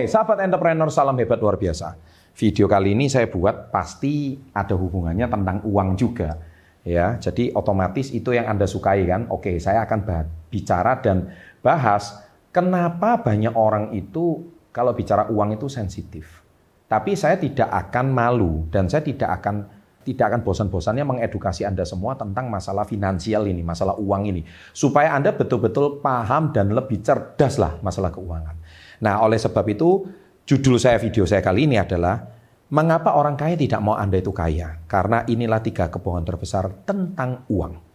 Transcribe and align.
Oke, 0.00 0.08
sahabat 0.08 0.40
entrepreneur, 0.40 0.88
salam 0.88 1.12
hebat 1.20 1.36
luar 1.44 1.60
biasa. 1.60 1.92
Video 2.32 2.64
kali 2.64 2.96
ini 2.96 3.12
saya 3.12 3.28
buat 3.28 3.68
pasti 3.68 4.32
ada 4.56 4.72
hubungannya 4.72 5.28
tentang 5.28 5.60
uang 5.60 5.92
juga. 5.92 6.40
Ya, 6.88 7.20
jadi 7.20 7.52
otomatis 7.52 8.08
itu 8.08 8.32
yang 8.32 8.48
Anda 8.48 8.64
sukai 8.64 9.04
kan? 9.04 9.28
Oke, 9.28 9.60
saya 9.60 9.84
akan 9.84 10.00
bicara 10.48 11.04
dan 11.04 11.28
bahas 11.60 12.16
kenapa 12.48 13.20
banyak 13.20 13.52
orang 13.52 13.92
itu 13.92 14.40
kalau 14.72 14.96
bicara 14.96 15.28
uang 15.28 15.60
itu 15.60 15.68
sensitif. 15.68 16.40
Tapi 16.88 17.12
saya 17.12 17.36
tidak 17.36 17.68
akan 17.68 18.08
malu 18.08 18.64
dan 18.72 18.88
saya 18.88 19.04
tidak 19.04 19.28
akan 19.36 19.68
tidak 20.00 20.32
akan 20.32 20.40
bosan-bosannya 20.40 21.04
mengedukasi 21.04 21.68
Anda 21.68 21.84
semua 21.84 22.16
tentang 22.16 22.48
masalah 22.48 22.88
finansial 22.88 23.44
ini, 23.44 23.60
masalah 23.60 24.00
uang 24.00 24.32
ini. 24.32 24.48
Supaya 24.72 25.12
Anda 25.12 25.36
betul-betul 25.36 26.00
paham 26.00 26.56
dan 26.56 26.72
lebih 26.72 27.04
cerdas 27.04 27.60
lah 27.60 27.76
masalah 27.84 28.08
keuangan. 28.08 28.59
Nah, 29.00 29.24
oleh 29.24 29.40
sebab 29.40 29.64
itu 29.72 30.04
judul 30.44 30.76
saya 30.76 31.00
video 31.00 31.24
saya 31.24 31.40
kali 31.40 31.64
ini 31.64 31.80
adalah 31.80 32.20
mengapa 32.68 33.16
orang 33.16 33.32
kaya 33.32 33.56
tidak 33.56 33.80
mau 33.80 33.96
Anda 33.96 34.20
itu 34.20 34.28
kaya? 34.28 34.84
Karena 34.84 35.24
inilah 35.24 35.64
tiga 35.64 35.88
kebohongan 35.88 36.28
terbesar 36.28 36.84
tentang 36.84 37.48
uang. 37.48 37.88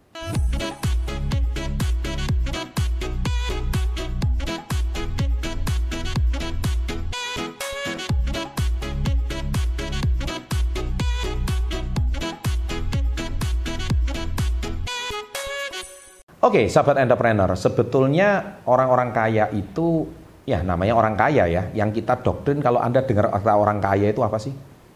Oke, 16.46 16.62
okay, 16.62 16.64
sahabat 16.70 17.02
entrepreneur, 17.02 17.50
sebetulnya 17.58 18.62
orang-orang 18.70 19.10
kaya 19.10 19.50
itu 19.50 20.06
ya 20.46 20.62
namanya 20.62 20.94
orang 20.94 21.18
kaya 21.18 21.44
ya. 21.50 21.68
Yang 21.74 22.00
kita 22.00 22.22
doktrin 22.22 22.62
kalau 22.62 22.80
Anda 22.80 23.02
dengar 23.02 23.28
kata 23.28 23.52
orang 23.52 23.82
kaya 23.82 24.14
itu 24.14 24.22
apa 24.22 24.38
sih? 24.38 24.54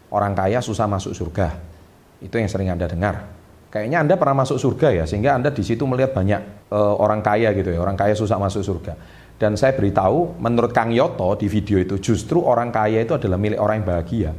Orang 0.08 0.32
kaya 0.32 0.62
susah 0.62 0.86
masuk 0.86 1.12
surga. 1.12 1.58
Itu 2.22 2.38
yang 2.38 2.48
sering 2.48 2.70
Anda 2.70 2.86
dengar. 2.86 3.26
Kayaknya 3.70 3.98
Anda 4.02 4.14
pernah 4.18 4.42
masuk 4.42 4.58
surga 4.58 4.90
ya, 4.90 5.04
sehingga 5.06 5.38
Anda 5.38 5.54
di 5.54 5.62
situ 5.62 5.86
melihat 5.86 6.10
banyak 6.10 6.72
uh, 6.74 6.98
orang 6.98 7.22
kaya 7.22 7.54
gitu 7.54 7.70
ya. 7.70 7.78
Orang 7.78 7.94
kaya 7.94 8.18
susah 8.18 8.34
masuk 8.34 8.66
surga. 8.66 8.98
Dan 9.38 9.54
saya 9.54 9.78
beritahu, 9.78 10.36
menurut 10.42 10.74
Kang 10.74 10.90
Yoto 10.90 11.38
di 11.38 11.46
video 11.46 11.78
itu, 11.78 11.96
justru 12.02 12.42
orang 12.42 12.74
kaya 12.74 13.06
itu 13.06 13.14
adalah 13.14 13.38
milik 13.38 13.62
orang 13.62 13.80
yang 13.80 13.86
bahagia. 13.86 14.30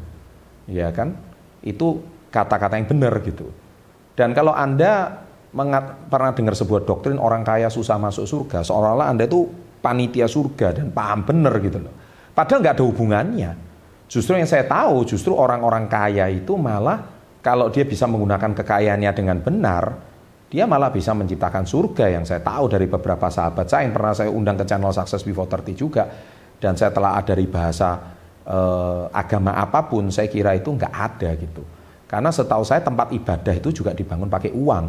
Ya 0.67 0.91
kan? 0.91 1.15
Itu 1.63 2.03
kata-kata 2.27 2.75
yang 2.75 2.91
benar 2.91 3.15
gitu. 3.23 3.47
Dan 4.19 4.35
kalau 4.35 4.51
Anda 4.51 5.23
mengat, 5.55 6.11
pernah 6.11 6.35
dengar 6.35 6.53
sebuah 6.53 6.83
doktrin 6.83 7.15
orang 7.15 7.47
kaya 7.47 7.71
susah 7.71 7.95
masuk 7.95 8.27
surga, 8.27 8.67
seolah-olah 8.67 9.07
Anda 9.09 9.31
itu 9.31 9.47
panitia 9.81 10.29
surga 10.29 10.77
dan 10.77 10.93
paham 10.93 11.25
benar 11.25 11.57
gitu 11.59 11.81
loh. 11.81 11.93
Padahal 12.31 12.61
nggak 12.63 12.75
ada 12.77 12.85
hubungannya. 12.85 13.51
Justru 14.07 14.37
yang 14.37 14.47
saya 14.47 14.63
tahu, 14.69 15.03
justru 15.03 15.33
orang-orang 15.33 15.89
kaya 15.89 16.29
itu 16.29 16.55
malah 16.55 17.01
kalau 17.41 17.73
dia 17.73 17.83
bisa 17.83 18.05
menggunakan 18.05 18.53
kekayaannya 18.53 19.11
dengan 19.17 19.37
benar, 19.41 19.83
dia 20.51 20.67
malah 20.67 20.93
bisa 20.93 21.15
menciptakan 21.15 21.65
surga 21.65 22.11
yang 22.11 22.23
saya 22.27 22.43
tahu 22.43 22.69
dari 22.69 22.85
beberapa 22.85 23.31
sahabat 23.31 23.71
saya 23.71 23.87
yang 23.87 23.95
pernah 23.95 24.13
saya 24.13 24.29
undang 24.29 24.59
ke 24.59 24.67
channel 24.67 24.93
Success 24.93 25.25
Before 25.25 25.49
30 25.49 25.73
juga. 25.73 26.03
Dan 26.61 26.77
saya 26.77 26.93
telah 26.93 27.17
ada 27.17 27.33
dari 27.33 27.49
bahasa 27.49 27.97
eh, 28.45 29.03
agama 29.09 29.57
apa 29.57 29.89
pun, 29.89 30.13
saya 30.13 30.29
kira 30.29 30.53
itu 30.53 30.69
nggak 30.69 30.93
ada 30.93 31.29
gitu. 31.39 31.63
Karena 32.05 32.29
setahu 32.29 32.61
saya 32.67 32.83
tempat 32.83 33.15
ibadah 33.15 33.55
itu 33.55 33.81
juga 33.81 33.95
dibangun 33.95 34.27
pakai 34.27 34.51
uang. 34.51 34.85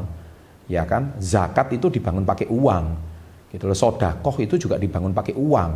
Ya 0.66 0.82
kan? 0.84 1.14
Zakat 1.22 1.72
itu 1.72 1.88
dibangun 1.88 2.26
pakai 2.26 2.50
uang 2.50 3.11
Gitu 3.52 3.68
loh. 3.68 3.76
Sodakoh 3.76 4.40
itu 4.40 4.56
juga 4.56 4.80
dibangun 4.80 5.12
pakai 5.12 5.36
uang. 5.36 5.72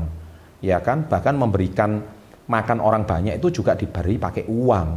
Ya 0.64 0.80
kan? 0.80 1.04
Bahkan 1.04 1.36
memberikan 1.36 2.00
makan 2.48 2.78
orang 2.80 3.04
banyak 3.04 3.36
itu 3.36 3.60
juga 3.62 3.76
diberi 3.76 4.16
pakai 4.16 4.48
uang. 4.48 4.88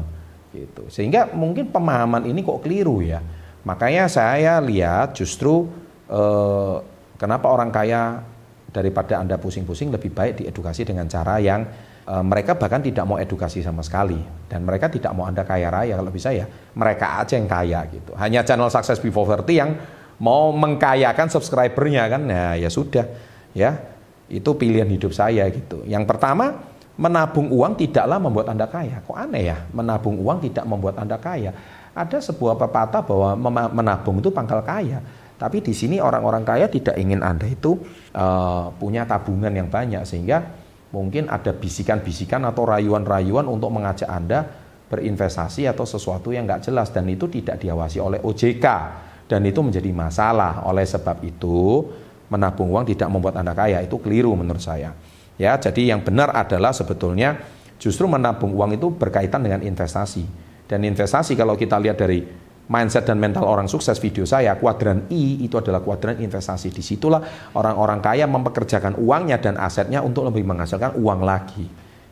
Gitu. 0.50 0.90
Sehingga 0.90 1.30
mungkin 1.36 1.70
pemahaman 1.70 2.26
ini 2.26 2.42
kok 2.42 2.64
keliru 2.64 3.04
ya. 3.04 3.22
Makanya 3.68 4.08
saya 4.08 4.64
lihat 4.64 5.14
justru 5.14 5.68
eh, 6.08 6.78
kenapa 7.20 7.52
orang 7.52 7.70
kaya 7.70 8.24
daripada 8.70 9.20
Anda 9.20 9.36
pusing-pusing 9.36 9.92
lebih 9.92 10.14
baik 10.14 10.42
diedukasi 10.42 10.88
dengan 10.88 11.06
cara 11.12 11.38
yang 11.38 11.68
eh, 12.08 12.24
mereka 12.24 12.56
bahkan 12.56 12.82
tidak 12.82 13.06
mau 13.06 13.20
edukasi 13.20 13.62
sama 13.62 13.84
sekali 13.84 14.18
dan 14.48 14.64
mereka 14.64 14.88
tidak 14.90 15.12
mau 15.14 15.28
Anda 15.28 15.44
kaya 15.44 15.70
raya 15.70 15.94
kalau 16.00 16.10
bisa 16.10 16.32
ya 16.32 16.48
mereka 16.74 17.20
aja 17.20 17.36
yang 17.36 17.50
kaya 17.50 17.80
gitu. 17.92 18.16
Hanya 18.16 18.42
channel 18.42 18.72
Success 18.72 18.98
Before 19.04 19.28
30 19.28 19.52
yang 19.54 19.70
mau 20.20 20.52
mengkayakan 20.52 21.32
subscribernya 21.32 22.08
kan? 22.12 22.22
Nah 22.28 22.56
ya 22.60 22.70
sudah 22.70 23.08
ya. 23.56 23.76
Itu 24.30 24.54
pilihan 24.54 24.86
hidup 24.86 25.10
saya 25.10 25.50
gitu. 25.50 25.82
Yang 25.90 26.06
pertama 26.06 26.70
menabung 27.00 27.50
uang 27.50 27.80
tidaklah 27.80 28.22
membuat 28.22 28.54
anda 28.54 28.70
kaya. 28.70 29.02
Kok 29.02 29.18
aneh 29.18 29.50
ya? 29.50 29.58
Menabung 29.74 30.22
uang 30.22 30.44
tidak 30.46 30.70
membuat 30.70 31.02
anda 31.02 31.18
kaya. 31.18 31.56
Ada 31.98 32.22
sebuah 32.22 32.60
pepatah 32.60 33.02
bahwa 33.02 33.34
menabung 33.74 34.22
itu 34.22 34.30
pangkal 34.30 34.62
kaya. 34.62 35.02
Tapi 35.40 35.64
di 35.64 35.74
sini 35.74 35.98
orang-orang 35.98 36.46
kaya 36.46 36.68
tidak 36.70 37.00
ingin 37.00 37.24
anda 37.24 37.48
itu 37.48 37.80
uh, 38.14 38.70
punya 38.78 39.08
tabungan 39.10 39.50
yang 39.50 39.66
banyak. 39.66 40.06
Sehingga 40.06 40.46
mungkin 40.94 41.26
ada 41.26 41.50
bisikan-bisikan 41.56 42.46
atau 42.46 42.70
rayuan-rayuan 42.70 43.50
untuk 43.50 43.74
mengajak 43.74 44.12
anda 44.12 44.46
berinvestasi 44.94 45.66
atau 45.66 45.90
sesuatu 45.90 46.30
yang 46.30 46.46
nggak 46.46 46.70
jelas. 46.70 46.94
Dan 46.94 47.10
itu 47.10 47.26
tidak 47.32 47.64
diawasi 47.64 47.98
oleh 47.98 48.22
OJK 48.22 48.66
dan 49.30 49.46
itu 49.46 49.62
menjadi 49.62 49.94
masalah. 49.94 50.66
Oleh 50.66 50.84
sebab 50.84 51.22
itu, 51.22 51.86
menabung 52.34 52.74
uang 52.74 52.90
tidak 52.90 53.08
membuat 53.14 53.38
Anda 53.38 53.54
kaya 53.54 53.86
itu 53.86 54.02
keliru 54.02 54.34
menurut 54.34 54.60
saya. 54.60 54.98
Ya, 55.40 55.56
jadi 55.56 55.96
yang 55.96 56.04
benar 56.04 56.34
adalah 56.36 56.74
sebetulnya 56.76 57.40
justru 57.80 58.10
menabung 58.10 58.52
uang 58.58 58.76
itu 58.76 58.92
berkaitan 58.92 59.46
dengan 59.46 59.62
investasi. 59.64 60.26
Dan 60.68 60.84
investasi 60.84 61.38
kalau 61.38 61.56
kita 61.56 61.80
lihat 61.80 61.98
dari 62.02 62.22
mindset 62.70 63.08
dan 63.10 63.18
mental 63.18 63.48
orang 63.50 63.66
sukses 63.66 63.98
video 63.98 64.28
saya, 64.28 64.54
kuadran 64.60 65.10
I 65.10 65.46
itu 65.48 65.56
adalah 65.58 65.82
kuadran 65.82 66.22
investasi. 66.22 66.70
Di 66.70 66.84
situlah 66.84 67.54
orang-orang 67.56 68.04
kaya 68.04 68.26
mempekerjakan 68.30 69.00
uangnya 69.00 69.42
dan 69.42 69.56
asetnya 69.58 70.04
untuk 70.06 70.28
lebih 70.30 70.46
menghasilkan 70.46 71.00
uang 71.00 71.22
lagi. 71.26 71.66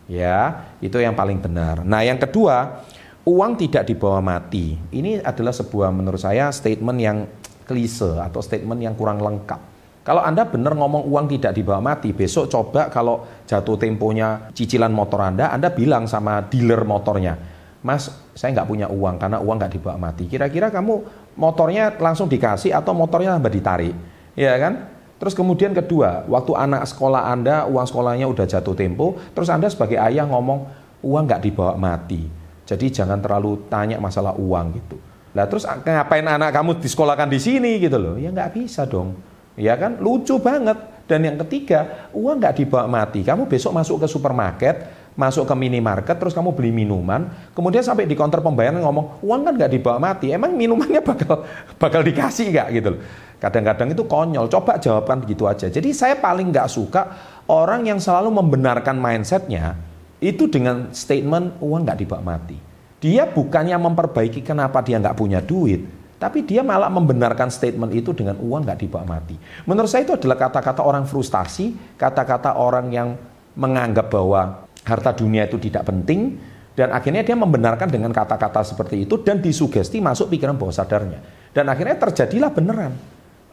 Ya, 0.07 0.71
itu 0.79 0.95
yang 0.97 1.13
paling 1.19 1.43
benar. 1.43 1.83
Nah, 1.83 1.99
yang 1.99 2.15
kedua, 2.15 2.87
uang 3.27 3.59
tidak 3.59 3.91
dibawa 3.91 4.23
mati. 4.23 4.79
Ini 4.79 5.19
adalah 5.19 5.51
sebuah 5.51 5.91
menurut 5.91 6.23
saya 6.23 6.47
statement 6.55 6.99
yang 7.03 7.27
klise 7.67 8.23
atau 8.23 8.39
statement 8.39 8.79
yang 8.79 8.95
kurang 8.95 9.19
lengkap. 9.19 9.75
Kalau 10.07 10.23
Anda 10.23 10.47
benar 10.47 10.71
ngomong 10.71 11.03
uang 11.03 11.27
tidak 11.35 11.51
dibawa 11.51 11.83
mati, 11.83 12.15
besok 12.15 12.47
coba 12.47 12.87
kalau 12.87 13.27
jatuh 13.43 13.75
temponya 13.75 14.55
cicilan 14.55 14.95
motor 14.95 15.19
Anda, 15.19 15.51
Anda 15.51 15.67
bilang 15.75 16.07
sama 16.07 16.47
dealer 16.47 16.87
motornya, 16.87 17.35
Mas, 17.83 18.07
saya 18.31 18.55
nggak 18.55 18.67
punya 18.71 18.87
uang 18.87 19.19
karena 19.19 19.43
uang 19.43 19.55
nggak 19.59 19.73
dibawa 19.75 19.99
mati. 19.99 20.31
Kira-kira 20.31 20.71
kamu 20.71 21.03
motornya 21.35 21.91
langsung 21.99 22.31
dikasih 22.31 22.71
atau 22.71 22.95
motornya 22.95 23.35
tambah 23.35 23.51
ditarik? 23.51 23.91
Ya 24.39 24.55
kan? 24.55 24.87
Terus 25.19 25.35
kemudian 25.35 25.75
kedua, 25.75 26.23
waktu 26.31 26.55
anak 26.55 26.87
sekolah 26.87 27.27
Anda, 27.27 27.67
uang 27.67 27.83
sekolahnya 27.83 28.31
udah 28.31 28.47
jatuh 28.47 28.79
tempo, 28.79 29.19
terus 29.35 29.51
Anda 29.51 29.67
sebagai 29.67 29.99
ayah 29.99 30.23
ngomong, 30.23 30.71
uang 31.03 31.23
nggak 31.27 31.43
dibawa 31.43 31.75
mati. 31.75 32.46
Jadi 32.67 32.91
jangan 32.91 33.23
terlalu 33.23 33.63
tanya 33.71 33.95
masalah 33.97 34.35
uang 34.35 34.75
gitu. 34.75 34.99
Lah 35.31 35.47
terus 35.47 35.63
ngapain 35.63 36.27
anak 36.27 36.51
kamu 36.51 36.83
disekolahkan 36.83 37.31
di 37.31 37.39
sini 37.39 37.79
gitu 37.79 37.95
loh? 37.95 38.15
Ya 38.19 38.27
nggak 38.27 38.59
bisa 38.59 38.83
dong. 38.83 39.15
Ya 39.55 39.79
kan 39.79 39.97
lucu 40.03 40.35
banget. 40.37 40.75
Dan 41.07 41.23
yang 41.23 41.39
ketiga, 41.47 42.11
uang 42.11 42.43
nggak 42.43 42.59
dibawa 42.59 42.83
mati. 42.83 43.23
Kamu 43.23 43.47
besok 43.47 43.71
masuk 43.71 44.03
ke 44.03 44.07
supermarket, 44.11 44.75
masuk 45.15 45.47
ke 45.47 45.55
minimarket, 45.55 46.19
terus 46.19 46.35
kamu 46.35 46.51
beli 46.51 46.75
minuman, 46.75 47.31
kemudian 47.55 47.79
sampai 47.79 48.03
di 48.03 48.11
counter 48.11 48.43
pembayaran 48.43 48.83
ngomong, 48.83 49.23
uang 49.23 49.41
kan 49.47 49.53
nggak 49.55 49.71
dibawa 49.71 50.03
mati. 50.03 50.35
Emang 50.35 50.51
minumannya 50.51 50.99
bakal 50.99 51.47
bakal 51.81 52.03
dikasih 52.03 52.51
nggak 52.51 52.67
gitu 52.75 52.89
loh? 52.91 53.01
Kadang-kadang 53.39 53.95
itu 53.95 54.03
konyol. 54.03 54.51
Coba 54.51 54.83
jawaban 54.83 55.23
gitu 55.23 55.47
aja. 55.47 55.71
Jadi 55.71 55.95
saya 55.95 56.19
paling 56.19 56.51
nggak 56.51 56.67
suka 56.67 57.01
orang 57.47 57.87
yang 57.87 58.03
selalu 58.03 58.27
membenarkan 58.35 58.99
mindsetnya 58.99 59.79
itu 60.17 60.49
dengan 60.49 60.89
statement 60.93 61.61
uang 61.61 61.81
nggak 61.85 61.99
dibawa 62.01 62.35
mati. 62.35 62.57
Dia 62.97 63.29
bukannya 63.29 63.77
memperbaiki 63.77 64.41
kenapa 64.41 64.81
dia 64.81 64.97
nggak 64.97 65.17
punya 65.17 65.37
duit, 65.37 65.85
tapi 66.17 66.41
dia 66.41 66.65
malah 66.65 66.89
membenarkan 66.89 67.53
statement 67.53 67.93
itu 67.93 68.09
dengan 68.17 68.41
uang 68.41 68.65
nggak 68.65 68.79
dibawa 68.81 69.05
mati. 69.05 69.37
Menurut 69.69 69.85
saya 69.85 70.01
itu 70.01 70.17
adalah 70.17 70.37
kata-kata 70.37 70.81
orang 70.81 71.05
frustasi, 71.05 71.77
kata-kata 71.93 72.57
orang 72.57 72.89
yang 72.89 73.13
menganggap 73.53 74.09
bahwa 74.09 74.65
harta 74.81 75.13
dunia 75.13 75.45
itu 75.45 75.61
tidak 75.61 75.85
penting, 75.85 76.41
dan 76.73 76.93
akhirnya 76.93 77.21
dia 77.21 77.37
membenarkan 77.37 77.89
dengan 77.89 78.09
kata-kata 78.09 78.65
seperti 78.65 79.05
itu 79.05 79.21
dan 79.21 79.41
disugesti 79.41 80.01
masuk 80.01 80.33
pikiran 80.33 80.57
bawah 80.57 80.73
sadarnya. 80.73 81.21
Dan 81.53 81.69
akhirnya 81.69 81.97
terjadilah 81.97 82.53
beneran. 82.53 82.93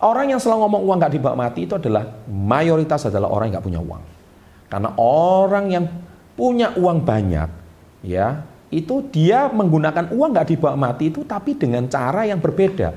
Orang 0.01 0.29
yang 0.29 0.37
selalu 0.37 0.69
ngomong 0.69 0.83
uang 0.85 0.97
nggak 1.01 1.13
dibawa 1.17 1.37
mati 1.49 1.65
itu 1.65 1.77
adalah 1.77 2.05
mayoritas 2.29 3.09
adalah 3.09 3.33
orang 3.33 3.49
yang 3.49 3.55
nggak 3.57 3.67
punya 3.69 3.81
uang. 3.81 4.03
Karena 4.69 4.91
orang 5.01 5.65
yang 5.73 5.85
punya 6.35 6.75
uang 6.75 7.03
banyak, 7.07 7.49
ya 8.03 8.43
itu 8.75 9.07
dia 9.15 9.47
menggunakan 9.55 10.11
uang 10.11 10.31
nggak 10.35 10.49
dibawa 10.51 10.75
mati 10.75 11.15
itu, 11.15 11.23
tapi 11.23 11.55
dengan 11.55 11.87
cara 11.87 12.27
yang 12.27 12.43
berbeda. 12.43 12.91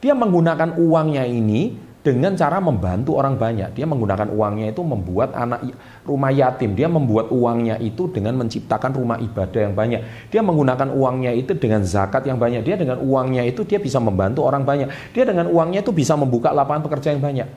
Dia 0.00 0.16
menggunakan 0.16 0.80
uangnya 0.80 1.22
ini 1.28 1.90
dengan 2.00 2.32
cara 2.32 2.56
membantu 2.58 3.20
orang 3.20 3.36
banyak. 3.36 3.76
Dia 3.76 3.84
menggunakan 3.84 4.32
uangnya 4.32 4.72
itu 4.72 4.80
membuat 4.80 5.36
anak 5.36 5.60
rumah 6.08 6.32
yatim. 6.32 6.72
Dia 6.72 6.88
membuat 6.88 7.28
uangnya 7.28 7.76
itu 7.76 8.08
dengan 8.08 8.40
menciptakan 8.40 8.96
rumah 8.96 9.20
ibadah 9.20 9.60
yang 9.60 9.76
banyak. 9.76 10.00
Dia 10.32 10.40
menggunakan 10.40 10.88
uangnya 10.96 11.36
itu 11.36 11.52
dengan 11.54 11.84
zakat 11.84 12.24
yang 12.24 12.40
banyak. 12.40 12.64
Dia 12.64 12.80
dengan 12.80 12.98
uangnya 13.04 13.44
itu 13.44 13.62
dia 13.68 13.76
bisa 13.76 14.00
membantu 14.00 14.48
orang 14.48 14.64
banyak. 14.64 14.88
Dia 15.12 15.28
dengan 15.28 15.52
uangnya 15.52 15.84
itu 15.84 15.92
bisa 15.92 16.16
membuka 16.16 16.50
lapangan 16.50 16.88
pekerjaan 16.88 17.20
yang 17.20 17.26
banyak. 17.28 17.48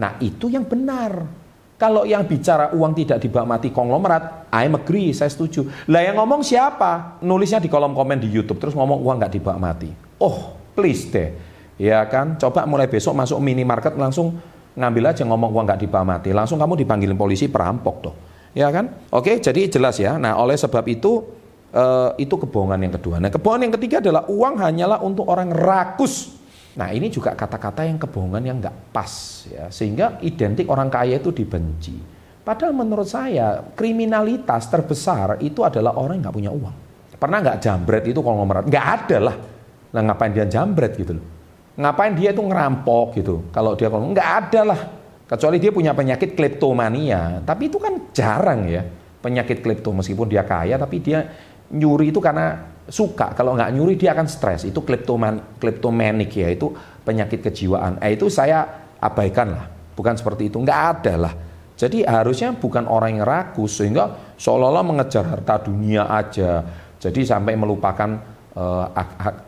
Nah, 0.00 0.16
itu 0.24 0.48
yang 0.48 0.64
benar. 0.64 1.28
Kalau 1.80 2.04
yang 2.04 2.28
bicara 2.28 2.76
uang 2.76 2.92
tidak 2.92 3.24
dibakmati 3.24 3.72
konglomerat, 3.72 4.52
I 4.52 4.68
agree, 4.68 5.16
saya 5.16 5.32
setuju. 5.32 5.64
Lah 5.88 6.04
yang 6.04 6.20
ngomong 6.20 6.44
siapa? 6.44 7.16
Nulisnya 7.24 7.56
di 7.56 7.72
kolom 7.72 7.96
komen 7.96 8.20
di 8.20 8.28
YouTube, 8.28 8.60
terus 8.60 8.76
ngomong 8.76 9.00
uang 9.00 9.16
nggak 9.16 9.40
dibakmati. 9.40 9.88
Oh, 10.20 10.52
please 10.76 11.08
deh. 11.08 11.32
Ya 11.80 12.04
kan? 12.04 12.36
Coba 12.36 12.68
mulai 12.68 12.84
besok 12.84 13.16
masuk 13.16 13.40
minimarket 13.40 13.96
langsung 13.96 14.36
ngambil 14.76 15.16
aja 15.16 15.24
ngomong 15.24 15.50
uang 15.50 15.64
nggak 15.66 15.80
dipamati 15.82 16.30
langsung 16.30 16.54
kamu 16.60 16.78
dipanggilin 16.86 17.18
polisi 17.18 17.50
perampok 17.50 17.96
tuh 18.06 18.14
ya 18.54 18.70
kan? 18.70 18.90
Oke 19.14 19.38
jadi 19.38 19.70
jelas 19.70 19.98
ya. 19.98 20.18
Nah 20.18 20.38
oleh 20.38 20.58
sebab 20.58 20.82
itu 20.90 21.22
eh, 21.70 22.10
itu 22.22 22.34
kebohongan 22.34 22.80
yang 22.82 22.94
kedua. 22.98 23.22
Nah 23.22 23.30
kebohongan 23.30 23.70
yang 23.70 23.74
ketiga 23.78 23.96
adalah 24.02 24.26
uang 24.26 24.54
hanyalah 24.58 24.98
untuk 25.02 25.26
orang 25.30 25.54
rakus 25.54 26.39
nah 26.80 26.88
ini 26.88 27.12
juga 27.12 27.36
kata-kata 27.36 27.84
yang 27.84 28.00
kebohongan 28.00 28.40
yang 28.40 28.56
nggak 28.56 28.88
pas 28.88 29.44
ya. 29.52 29.68
Sehingga 29.68 30.16
identik 30.24 30.64
orang 30.72 30.88
kaya 30.88 31.20
itu 31.20 31.28
dibenci. 31.28 32.00
Padahal 32.40 32.72
menurut 32.72 33.04
saya 33.04 33.60
kriminalitas 33.76 34.72
terbesar 34.72 35.36
itu 35.44 35.60
adalah 35.60 35.92
orang 36.00 36.16
yang 36.16 36.24
nggak 36.24 36.36
punya 36.40 36.52
uang. 36.56 36.76
Pernah 37.20 37.38
nggak 37.44 37.58
jambret 37.60 38.04
itu 38.08 38.24
konglomerat? 38.24 38.64
Nggak 38.64 38.86
ada 38.96 39.18
lah. 39.28 39.36
Nah 39.92 40.00
ngapain 40.08 40.32
dia 40.32 40.48
jambret 40.48 40.96
gitu 40.96 41.20
loh? 41.20 41.26
Ngapain 41.76 42.16
dia 42.16 42.32
itu 42.32 42.40
ngerampok 42.40 43.06
gitu? 43.20 43.44
Kalau 43.52 43.76
dia 43.76 43.92
kalau 43.92 44.08
nggak 44.08 44.30
ada 44.48 44.60
lah. 44.72 44.80
Kecuali 45.28 45.60
dia 45.60 45.70
punya 45.70 45.92
penyakit 45.92 46.32
kleptomania. 46.32 47.44
Tapi 47.44 47.68
itu 47.68 47.76
kan 47.76 48.08
jarang 48.16 48.64
ya 48.72 48.88
penyakit 49.20 49.60
klepto. 49.60 49.92
Meskipun 49.92 50.32
dia 50.32 50.40
kaya 50.48 50.80
tapi 50.80 50.96
dia 51.04 51.28
nyuri 51.70 52.08
itu 52.08 52.18
karena 52.24 52.56
suka. 52.90 53.32
Kalau 53.38 53.54
nggak 53.54 53.70
nyuri 53.72 53.94
dia 53.94 54.12
akan 54.12 54.26
stres. 54.26 54.66
Itu 54.66 54.82
kleptoman 54.82 55.56
kleptomanik 55.62 56.34
ya 56.34 56.50
itu 56.50 56.74
penyakit 57.06 57.40
kejiwaan. 57.40 58.02
Eh 58.02 58.18
itu 58.18 58.26
saya 58.26 58.90
abaikan 58.98 59.54
lah. 59.54 59.66
Bukan 59.94 60.18
seperti 60.18 60.50
itu. 60.50 60.58
Nggak 60.58 60.80
ada 60.98 61.14
lah. 61.16 61.34
Jadi 61.80 62.04
harusnya 62.04 62.52
bukan 62.52 62.84
orang 62.84 63.16
yang 63.16 63.24
rakus 63.24 63.80
sehingga 63.80 64.36
seolah-olah 64.36 64.84
mengejar 64.84 65.24
harta 65.24 65.64
dunia 65.64 66.04
aja. 66.12 66.60
Jadi 67.00 67.24
sampai 67.24 67.56
melupakan 67.56 68.20
uh, 68.52 68.84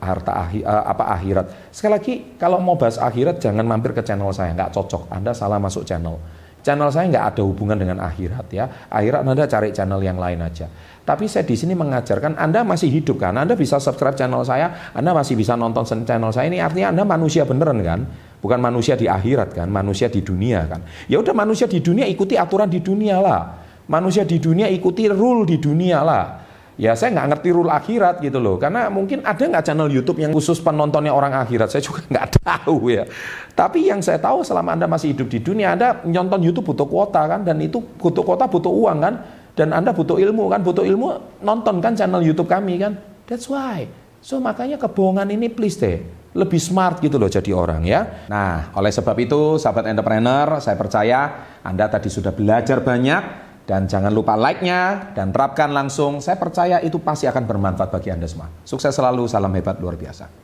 harta 0.00 0.32
ahi, 0.48 0.64
uh, 0.64 0.88
apa 0.88 1.12
akhirat. 1.12 1.68
Sekali 1.68 1.92
lagi 1.92 2.14
kalau 2.40 2.56
mau 2.64 2.80
bahas 2.80 2.96
akhirat 2.96 3.36
jangan 3.36 3.68
mampir 3.68 3.92
ke 3.92 4.00
channel 4.00 4.32
saya, 4.32 4.56
nggak 4.56 4.72
cocok. 4.72 5.12
Anda 5.12 5.36
salah 5.36 5.60
masuk 5.60 5.84
channel. 5.84 6.16
Channel 6.62 6.88
saya 6.94 7.10
nggak 7.10 7.26
ada 7.34 7.42
hubungan 7.42 7.74
dengan 7.74 7.98
akhirat 7.98 8.46
ya. 8.54 8.64
Akhirat 8.86 9.26
Anda 9.26 9.50
cari 9.50 9.74
channel 9.74 9.98
yang 9.98 10.16
lain 10.16 10.38
aja. 10.38 10.70
Tapi 11.02 11.26
saya 11.26 11.42
di 11.42 11.58
sini 11.58 11.74
mengajarkan 11.74 12.38
Anda 12.38 12.62
masih 12.62 12.86
hidup 12.86 13.18
kan? 13.18 13.34
Anda 13.34 13.58
bisa 13.58 13.82
subscribe 13.82 14.14
channel 14.14 14.46
saya, 14.46 14.94
Anda 14.94 15.10
masih 15.10 15.34
bisa 15.34 15.58
nonton 15.58 15.82
channel 15.82 16.30
saya. 16.30 16.46
Ini 16.46 16.62
artinya 16.62 16.94
Anda 16.94 17.02
manusia 17.02 17.42
beneran 17.42 17.82
kan? 17.82 18.06
Bukan 18.38 18.58
manusia 18.62 18.94
di 18.94 19.10
akhirat 19.10 19.58
kan? 19.58 19.66
Manusia 19.66 20.06
di 20.06 20.22
dunia 20.22 20.62
kan? 20.70 20.86
Ya 21.10 21.18
udah 21.18 21.34
manusia 21.34 21.66
di 21.66 21.82
dunia 21.82 22.06
ikuti 22.06 22.38
aturan 22.38 22.70
di 22.70 22.78
dunia 22.78 23.18
lah. 23.18 23.42
Manusia 23.90 24.22
di 24.22 24.38
dunia 24.38 24.70
ikuti 24.70 25.10
rule 25.10 25.42
di 25.42 25.58
dunia 25.58 26.06
lah 26.06 26.41
ya 26.82 26.98
saya 26.98 27.14
nggak 27.14 27.28
ngerti 27.30 27.48
rule 27.54 27.70
akhirat 27.70 28.18
gitu 28.18 28.42
loh. 28.42 28.58
Karena 28.58 28.90
mungkin 28.90 29.22
ada 29.22 29.38
nggak 29.38 29.62
channel 29.62 29.86
YouTube 29.86 30.18
yang 30.18 30.34
khusus 30.34 30.58
penontonnya 30.58 31.14
orang 31.14 31.30
akhirat? 31.38 31.70
Saya 31.70 31.86
juga 31.86 32.02
nggak 32.12 32.42
tahu 32.42 32.90
ya. 32.90 33.06
Tapi 33.54 33.86
yang 33.86 34.02
saya 34.02 34.18
tahu 34.18 34.42
selama 34.42 34.74
anda 34.74 34.90
masih 34.90 35.14
hidup 35.14 35.30
di 35.30 35.38
dunia 35.38 35.78
anda 35.78 36.02
nonton 36.02 36.42
YouTube 36.42 36.74
butuh 36.74 36.90
kuota 36.90 37.22
kan? 37.30 37.46
Dan 37.46 37.62
itu 37.62 37.78
butuh 37.78 38.26
kuota 38.26 38.50
butuh 38.50 38.74
uang 38.74 38.98
kan? 38.98 39.14
Dan 39.54 39.70
anda 39.70 39.94
butuh 39.94 40.18
ilmu 40.18 40.50
kan? 40.50 40.66
Butuh 40.66 40.82
ilmu 40.82 41.38
nonton 41.46 41.78
kan 41.78 41.94
channel 41.94 42.18
YouTube 42.18 42.50
kami 42.50 42.82
kan? 42.82 42.98
That's 43.30 43.46
why. 43.46 43.86
So 44.18 44.42
makanya 44.42 44.82
kebohongan 44.82 45.30
ini 45.30 45.46
please 45.54 45.78
deh 45.78 46.22
lebih 46.32 46.56
smart 46.56 47.04
gitu 47.04 47.20
loh 47.20 47.28
jadi 47.28 47.52
orang 47.52 47.84
ya. 47.84 48.24
Nah, 48.32 48.72
oleh 48.72 48.88
sebab 48.88 49.12
itu 49.20 49.60
sahabat 49.60 49.84
entrepreneur, 49.92 50.56
saya 50.64 50.80
percaya 50.80 51.20
Anda 51.60 51.92
tadi 51.92 52.08
sudah 52.08 52.32
belajar 52.32 52.80
banyak 52.80 53.41
dan 53.62 53.86
jangan 53.86 54.10
lupa 54.10 54.34
like-nya 54.34 55.14
dan 55.14 55.30
terapkan 55.30 55.70
langsung. 55.70 56.18
Saya 56.18 56.34
percaya 56.38 56.82
itu 56.82 56.98
pasti 56.98 57.30
akan 57.30 57.44
bermanfaat 57.46 57.90
bagi 57.94 58.10
Anda 58.10 58.26
semua. 58.26 58.50
Sukses 58.66 58.90
selalu, 58.90 59.30
salam 59.30 59.54
hebat 59.54 59.78
luar 59.78 59.94
biasa. 59.94 60.41